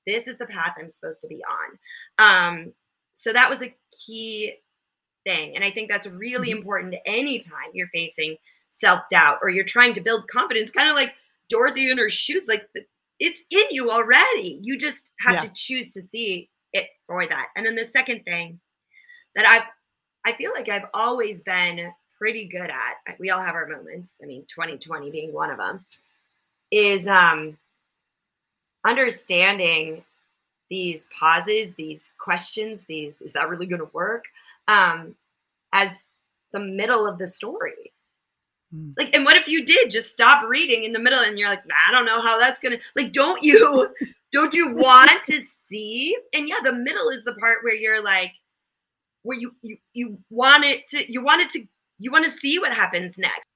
[0.05, 1.41] this is the path I'm supposed to be
[2.19, 2.53] on.
[2.57, 2.73] Um,
[3.13, 3.73] so that was a
[4.05, 4.55] key
[5.23, 5.55] thing.
[5.55, 6.57] And I think that's really mm-hmm.
[6.57, 8.35] important anytime you're facing
[8.71, 11.13] self doubt or you're trying to build confidence, kind of like
[11.49, 12.47] Dorothy in her shoes.
[12.47, 12.67] Like
[13.21, 14.59] it's in you already.
[14.63, 15.41] You just have yeah.
[15.43, 17.47] to choose to see it for that.
[17.55, 18.59] And then the second thing
[19.35, 19.63] that I
[20.29, 24.19] I feel like I've always been pretty good at, we all have our moments.
[24.21, 25.85] I mean, 2020 being one of them,
[26.71, 27.57] is um,
[28.85, 30.03] understanding
[30.69, 34.25] these pauses, these questions, these, is that really going to work?
[34.67, 35.15] Um,
[35.73, 35.89] as
[36.53, 37.90] the middle of the story.
[38.75, 38.93] Mm.
[38.97, 41.63] Like, and what if you did just stop reading in the middle and you're like,
[41.87, 43.89] I don't know how that's gonna like, don't you
[44.33, 46.17] don't you want to see?
[46.33, 48.33] And yeah, the middle is the part where you're like,
[49.23, 51.65] where you you you want it to you want it to
[51.99, 53.47] you want to see what happens next.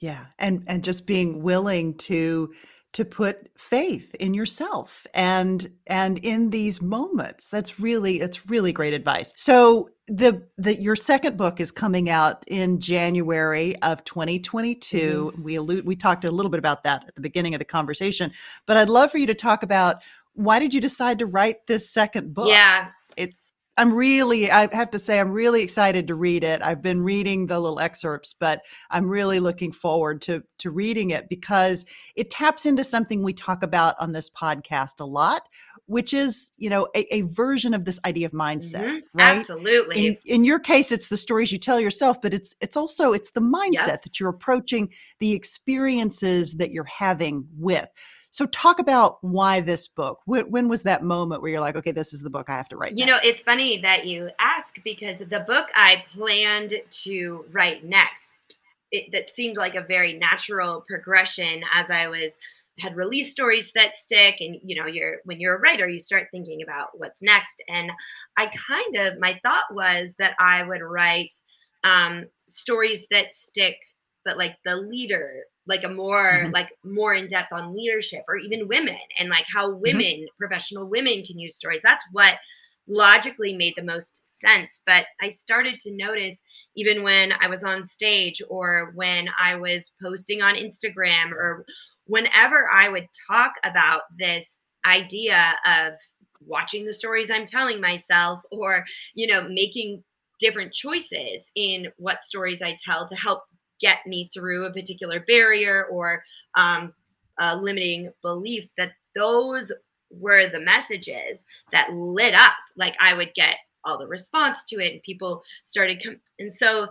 [0.00, 0.26] Yeah.
[0.38, 2.52] And and just being willing to
[2.96, 7.50] to put faith in yourself and and in these moments.
[7.50, 9.34] That's really that's really great advice.
[9.36, 15.42] So the the your second book is coming out in January of 2022 mm-hmm.
[15.42, 18.30] we allude we talked a little bit about that at the beginning of the conversation
[18.66, 19.96] but I'd love for you to talk about
[20.34, 22.48] why did you decide to write this second book?
[22.48, 22.90] Yeah
[23.78, 26.62] I'm really, I have to say, I'm really excited to read it.
[26.62, 31.28] I've been reading the little excerpts, but I'm really looking forward to to reading it
[31.28, 35.42] because it taps into something we talk about on this podcast a lot,
[35.84, 38.84] which is, you know, a, a version of this idea of mindset.
[38.84, 39.18] Mm-hmm.
[39.18, 39.38] Right?
[39.38, 40.06] Absolutely.
[40.06, 43.32] In, in, your case, it's the stories you tell yourself, but it's it's also it's
[43.32, 44.02] the mindset yep.
[44.02, 47.88] that you're approaching the experiences that you're having with.
[48.36, 50.20] So, talk about why this book.
[50.26, 52.68] When, when, was that moment where you're like, okay, this is the book I have
[52.68, 52.92] to write?
[52.92, 53.24] You next?
[53.24, 56.74] know, it's funny that you ask because the book I planned
[57.04, 58.34] to write next,
[58.92, 62.36] it, that seemed like a very natural progression as I was
[62.78, 66.28] had released stories that stick and you know you're when you're a writer you start
[66.30, 67.90] thinking about what's next and
[68.36, 71.32] i kind of my thought was that i would write
[71.84, 73.78] um, stories that stick
[74.26, 76.52] but like the leader like a more mm-hmm.
[76.52, 79.80] like more in depth on leadership or even women and like how mm-hmm.
[79.80, 80.36] women mm-hmm.
[80.38, 82.36] professional women can use stories that's what
[82.88, 86.40] logically made the most sense but i started to notice
[86.76, 91.64] even when i was on stage or when i was posting on instagram or
[92.06, 95.94] whenever i would talk about this idea of
[96.46, 100.02] watching the stories i'm telling myself or you know making
[100.38, 103.42] different choices in what stories i tell to help
[103.80, 106.24] get me through a particular barrier or
[106.56, 106.92] um,
[107.38, 109.72] a limiting belief that those
[110.10, 112.54] were the messages that lit up.
[112.76, 116.84] Like i would get all the response to it and people started com- and so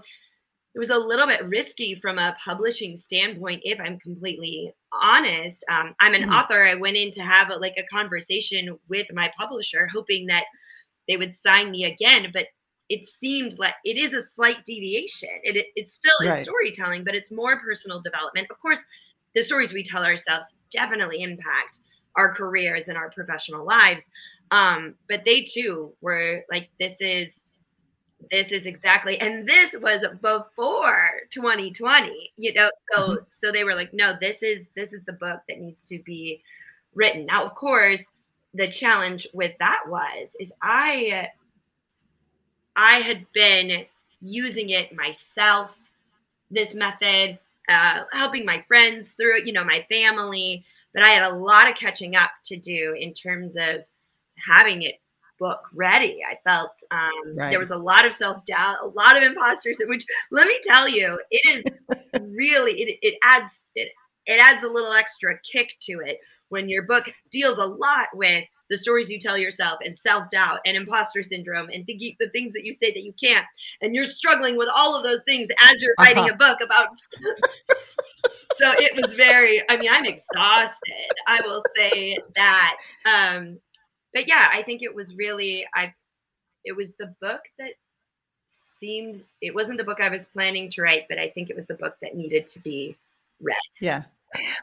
[0.73, 5.63] it was a little bit risky from a publishing standpoint if i'm completely honest.
[5.69, 6.31] Um, i'm an mm-hmm.
[6.31, 6.65] author.
[6.65, 10.45] I went in to have a, like a conversation with my publisher hoping that
[11.07, 12.47] they would sign me again but
[12.89, 15.29] it seemed like it is a slight deviation.
[15.43, 16.45] It, it, it still is right.
[16.45, 18.47] storytelling, but it's more personal development.
[18.51, 18.79] Of course,
[19.33, 21.79] the stories we tell ourselves definitely impact
[22.15, 24.09] our careers and our professional lives.
[24.51, 27.41] Um, but they too were like, this is
[28.31, 33.15] this is exactly and this was before 2020 you know so mm-hmm.
[33.25, 36.41] so they were like no this is this is the book that needs to be
[36.95, 38.11] written now of course
[38.53, 41.27] the challenge with that was is i
[42.75, 43.85] I had been
[44.21, 45.71] using it myself,
[46.51, 50.63] this method, uh, helping my friends through it, you know, my family.
[50.93, 53.85] But I had a lot of catching up to do in terms of
[54.37, 54.99] having it
[55.39, 56.19] book ready.
[56.29, 57.49] I felt um, right.
[57.49, 59.77] there was a lot of self doubt, a lot of imposters.
[59.85, 61.65] Which let me tell you, it
[62.13, 63.89] is really it, it adds it
[64.25, 66.19] it adds a little extra kick to it
[66.49, 70.75] when your book deals a lot with the stories you tell yourself and self-doubt and
[70.75, 73.45] imposter syndrome and thinking the things that you say that you can't.
[73.81, 76.33] And you're struggling with all of those things as you're writing uh-huh.
[76.33, 76.89] a book about
[78.57, 82.77] so it was very i mean i'm exhausted i will say that.
[83.05, 83.59] Um
[84.13, 85.93] but yeah i think it was really i
[86.63, 87.73] it was the book that
[88.45, 91.65] seemed it wasn't the book i was planning to write but i think it was
[91.65, 92.95] the book that needed to be
[93.41, 93.55] read.
[93.79, 94.03] Yeah.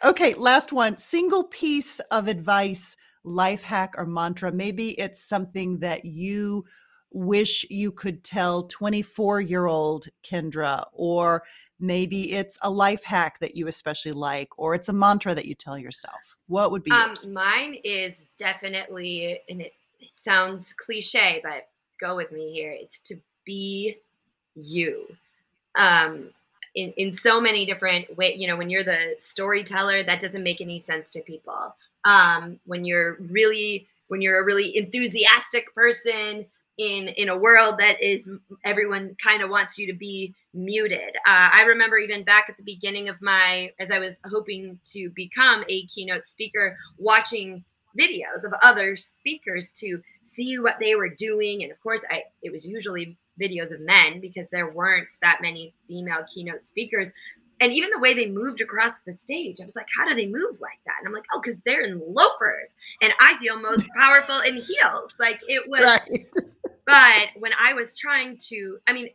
[0.04, 0.98] Okay last one.
[0.98, 4.52] Single piece of advice life hack or mantra.
[4.52, 6.64] Maybe it's something that you
[7.10, 11.42] wish you could tell 24 year old Kindra, or
[11.78, 15.54] maybe it's a life hack that you especially like, or it's a mantra that you
[15.54, 16.36] tell yourself.
[16.46, 21.68] What would be um, Mine is definitely, and it, it sounds cliche, but
[22.00, 22.72] go with me here.
[22.72, 23.96] It's to be
[24.54, 25.06] you.
[25.74, 26.30] Um,
[26.74, 30.60] in, in so many different ways, you know, when you're the storyteller, that doesn't make
[30.60, 36.44] any sense to people um, when you're really when you're a really enthusiastic person
[36.78, 38.28] in in a world that is
[38.64, 41.16] everyone kind of wants you to be muted.
[41.26, 45.10] Uh, I remember even back at the beginning of my as I was hoping to
[45.10, 47.64] become a keynote speaker, watching
[47.98, 52.50] videos of other speakers to see what they were doing, and of course, I it
[52.50, 57.10] was usually videos of men because there weren't that many female keynote speakers.
[57.60, 60.26] And even the way they moved across the stage, I was like, how do they
[60.26, 60.96] move like that?
[60.98, 62.74] And I'm like, oh, because they're in loafers.
[63.02, 65.12] And I feel most powerful in heels.
[65.20, 65.82] Like it was.
[65.82, 66.26] Right.
[66.86, 69.10] but when I was trying to, I mean,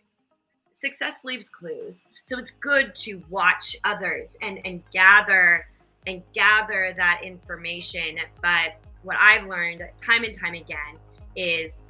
[0.72, 2.04] success leaves clues.
[2.24, 5.68] So it's good to watch others and, and gather
[6.06, 8.18] and gather that information.
[8.42, 10.98] But what I've learned time and time again
[11.36, 11.82] is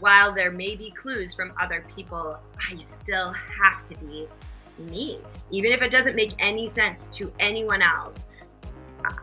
[0.00, 2.38] while there may be clues from other people,
[2.70, 4.28] I still have to be
[4.78, 5.20] me.
[5.50, 8.24] Even if it doesn't make any sense to anyone else,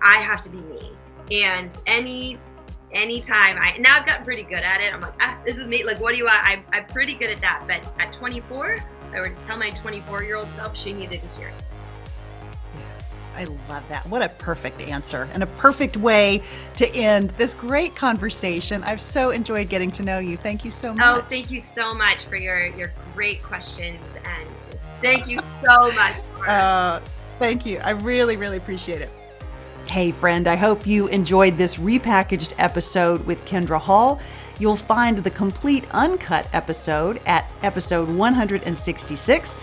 [0.02, 0.92] I have to be me.
[1.32, 2.40] And any
[2.92, 4.94] anytime I now I've gotten pretty good at it.
[4.94, 5.84] I'm like, ah, this is me.
[5.84, 6.44] Like, what do you want?
[6.44, 7.64] I, I'm pretty good at that.
[7.68, 8.78] But at 24,
[9.14, 11.64] I would tell my 24 year old self she needed to hear it.
[13.36, 14.08] I love that.
[14.08, 16.42] What a perfect answer and a perfect way
[16.76, 18.84] to end this great conversation.
[18.84, 20.38] I've so enjoyed getting to know you.
[20.38, 21.02] Thank you so much.
[21.04, 24.50] Oh, thank you so much for your your great questions and
[25.02, 26.18] thank you so much.
[26.48, 27.00] Uh,
[27.40, 27.80] thank you.
[27.80, 29.10] I really, really appreciate it.
[29.88, 34.20] Hey, friend, I hope you enjoyed this repackaged episode with Kindra Hall.
[34.60, 39.56] You'll find the complete uncut episode at episode 166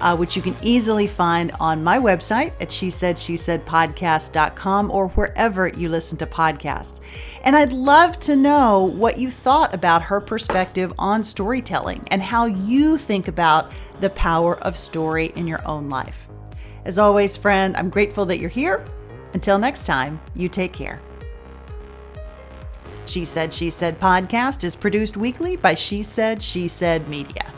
[0.00, 4.90] uh, which you can easily find on my website at she said she said podcast.com
[4.90, 7.00] or wherever you listen to podcasts.
[7.42, 12.46] And I'd love to know what you thought about her perspective on storytelling and how
[12.46, 16.28] you think about the power of story in your own life.
[16.84, 18.84] As always, friend, I'm grateful that you're here.
[19.34, 21.02] Until next time, you take care.
[23.06, 27.52] She Said, She Said podcast is produced weekly by She Said, She Said Media.